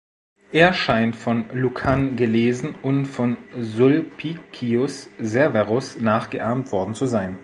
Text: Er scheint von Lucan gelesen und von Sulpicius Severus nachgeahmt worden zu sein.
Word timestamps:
Er 0.51 0.73
scheint 0.73 1.15
von 1.15 1.45
Lucan 1.53 2.15
gelesen 2.15 2.73
und 2.73 3.05
von 3.05 3.37
Sulpicius 3.55 5.11
Severus 5.19 5.99
nachgeahmt 5.99 6.71
worden 6.71 6.95
zu 6.95 7.05
sein. 7.05 7.37